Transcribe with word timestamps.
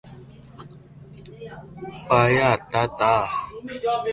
ڀآٺا 2.07 2.49
ھتا 2.61 2.81
تا 2.97 3.11